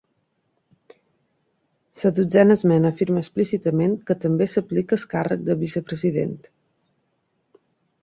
La 1.99 2.11
Dotzena 2.21 2.57
Esmena 2.59 2.93
afirma 2.95 3.23
explícitament 3.27 3.95
que 4.09 4.19
també 4.27 4.51
s'aplica 4.57 4.99
al 5.01 5.07
càrrec 5.15 5.49
de 5.51 5.61
vicepresident. 5.65 6.39